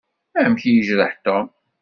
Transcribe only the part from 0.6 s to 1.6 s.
i yejreḥ Tom?